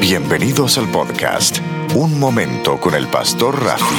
[0.00, 1.58] Bienvenidos al podcast
[1.96, 3.96] Un Momento con el Pastor Rafi.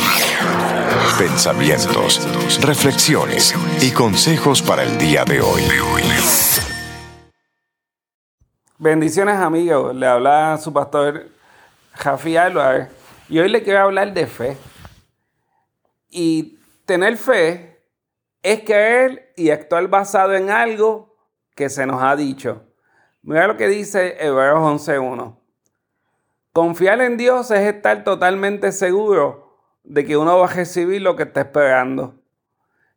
[1.20, 2.26] Pensamientos,
[2.62, 5.62] reflexiones y consejos para el día de hoy.
[8.78, 11.28] Bendiciones amigos, le habla su pastor
[12.02, 12.88] Rafi Álvarez
[13.28, 14.58] y hoy le quiero hablar de fe.
[16.10, 17.84] Y tener fe
[18.42, 21.18] es creer y actuar basado en algo
[21.56, 22.64] que se nos ha dicho.
[23.22, 25.39] Mira lo que dice Hebreos 11.1.
[26.60, 29.56] Confiar en Dios es estar totalmente seguro
[29.86, 32.22] de que uno va a recibir lo que está esperando.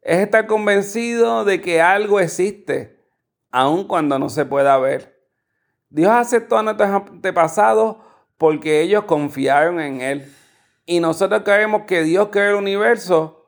[0.00, 3.00] Es estar convencido de que algo existe,
[3.52, 5.16] aun cuando no se pueda ver.
[5.90, 7.98] Dios aceptó a nuestros antepasados
[8.36, 10.34] porque ellos confiaron en Él.
[10.84, 13.46] Y nosotros creemos que Dios creó el universo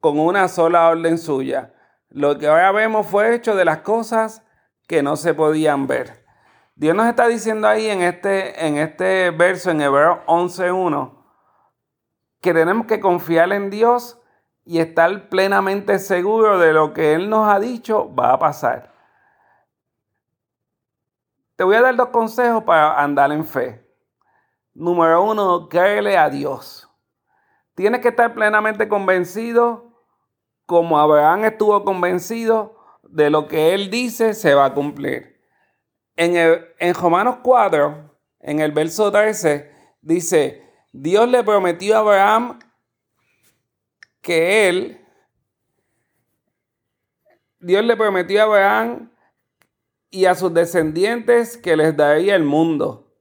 [0.00, 1.72] con una sola orden suya.
[2.08, 4.42] Lo que ahora vemos fue hecho de las cosas
[4.88, 6.19] que no se podían ver.
[6.80, 11.12] Dios nos está diciendo ahí en este, en este verso, en Hebreos 11.1,
[12.40, 14.18] que tenemos que confiar en Dios
[14.64, 18.94] y estar plenamente seguros de lo que Él nos ha dicho va a pasar.
[21.56, 23.86] Te voy a dar dos consejos para andar en fe.
[24.72, 26.90] Número uno, créele a Dios.
[27.74, 30.02] Tienes que estar plenamente convencido,
[30.64, 35.29] como Abraham estuvo convencido, de lo que Él dice se va a cumplir
[36.20, 40.62] en, Romanos 4, en el verso 13, dice,
[40.92, 42.58] Dios le prometió a Abraham
[44.20, 45.00] que él,
[47.58, 49.10] Dios le prometió a Abraham
[50.10, 53.14] y a sus descendientes que les daría el mundo.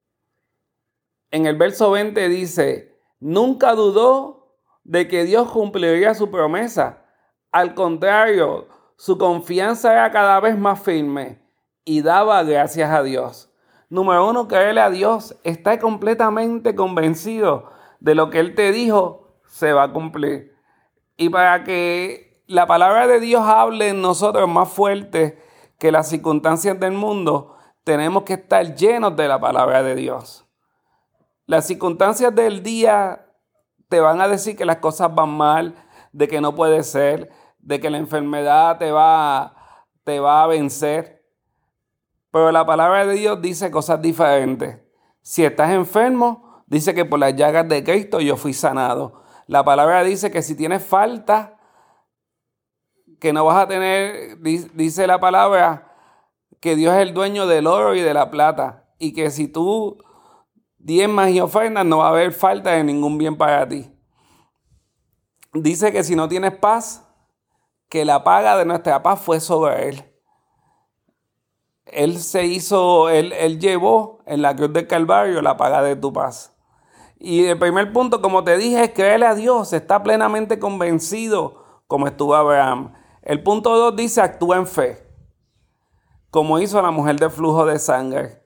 [1.32, 7.06] En el verso 20 dice, nunca dudó de que Dios cumpliría su promesa.
[7.52, 11.49] Al contrario, su confianza era cada vez más firme
[11.86, 13.52] y daba gracias a Dios.
[13.90, 15.36] Número uno, creerle a Dios.
[15.44, 20.56] Está completamente convencido de lo que Él te dijo se va a cumplir.
[21.18, 25.42] Y para que la palabra de Dios hable en nosotros más fuerte
[25.78, 30.46] que las circunstancias del mundo, tenemos que estar llenos de la palabra de Dios.
[31.46, 33.26] Las circunstancias del día
[33.88, 35.76] te van a decir que las cosas van mal,
[36.12, 39.56] de que no puede ser, de que la enfermedad te va,
[40.04, 41.19] te va a vencer.
[42.32, 44.78] Pero la palabra de Dios dice cosas diferentes.
[45.22, 49.24] Si estás enfermo, dice que por las llagas de Cristo yo fui sanado.
[49.48, 51.58] La palabra dice que si tienes falta,
[53.20, 55.92] que no vas a tener, dice la palabra,
[56.60, 58.86] que Dios es el dueño del oro y de la plata.
[59.00, 59.98] Y que si tú
[60.78, 63.92] diezmas y ofrendas, no va a haber falta de ningún bien para ti.
[65.54, 67.08] Dice que si no tienes paz,
[67.90, 70.09] que la paga de nuestra paz fue sobre él.
[71.92, 76.14] Él se hizo, él, él llevó en la cruz del Calvario la paga de tu
[76.14, 76.56] paz.
[77.20, 82.08] Y el primer punto, como te dije, es creerle a Dios, está plenamente convencido como
[82.08, 82.94] estuvo Abraham.
[83.22, 85.06] El punto 2 dice, actúa en fe,
[86.32, 88.42] como hizo la mujer de flujo de sangre.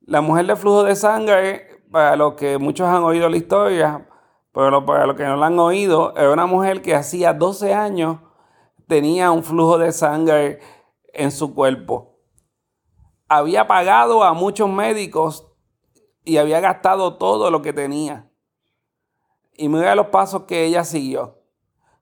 [0.00, 4.08] La mujer de flujo de sangre, para los que muchos han oído la historia,
[4.52, 8.18] pero para los que no la han oído, era una mujer que hacía 12 años
[8.86, 10.60] tenía un flujo de sangre
[11.12, 12.15] en su cuerpo
[13.28, 15.48] había pagado a muchos médicos
[16.24, 18.30] y había gastado todo lo que tenía.
[19.52, 21.38] Y mira los pasos que ella siguió.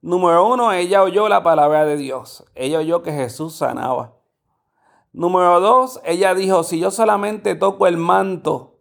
[0.00, 2.44] Número uno, ella oyó la palabra de Dios.
[2.54, 4.16] Ella oyó que Jesús sanaba.
[5.12, 8.80] Número dos, ella dijo, si yo solamente toco el manto,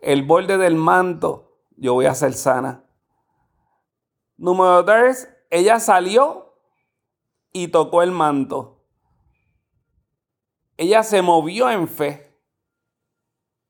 [0.00, 2.84] el borde del manto, yo voy a ser sana.
[4.36, 6.56] Número tres, ella salió
[7.52, 8.81] y tocó el manto.
[10.76, 12.36] Ella se movió en fe.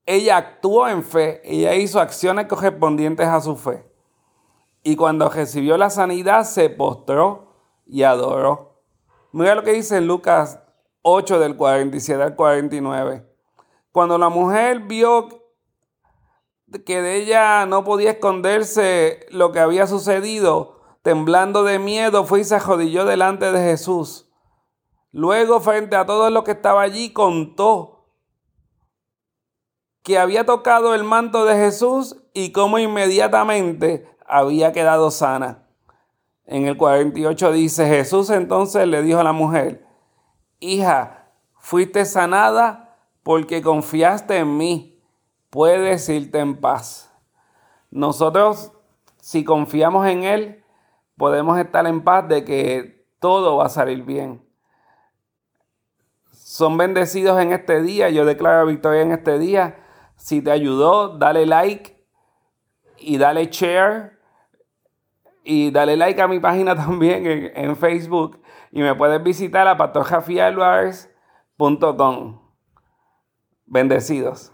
[0.06, 1.40] Ella actuó en fe.
[1.44, 3.84] Ella hizo acciones correspondientes a su fe.
[4.82, 7.54] Y cuando recibió la sanidad, se postró
[7.86, 8.82] y adoró.
[9.32, 10.60] Mira lo que dice en Lucas
[11.02, 13.26] 8 del 47 al 49.
[13.92, 15.28] Cuando la mujer vio
[16.86, 22.44] que de ella no podía esconderse lo que había sucedido, temblando de miedo, fue y
[22.44, 24.31] se arrodilló delante de Jesús
[25.12, 28.06] Luego, frente a todo lo que estaba allí, contó
[30.02, 35.68] que había tocado el manto de Jesús y cómo inmediatamente había quedado sana.
[36.46, 39.86] En el 48 dice, Jesús entonces le dijo a la mujer,
[40.60, 44.98] hija, fuiste sanada porque confiaste en mí,
[45.50, 47.12] puedes irte en paz.
[47.90, 48.72] Nosotros,
[49.20, 50.64] si confiamos en Él,
[51.18, 54.51] podemos estar en paz de que todo va a salir bien
[56.52, 58.10] son bendecidos en este día.
[58.10, 59.78] Yo declaro victoria en este día.
[60.16, 62.04] Si te ayudó, dale like
[62.98, 64.18] y dale share.
[65.44, 68.42] Y dale like a mi página también en, Facebook.
[68.70, 72.42] Y me puedes visitar a patorjafialvars.com.
[73.64, 74.51] Bendecidos.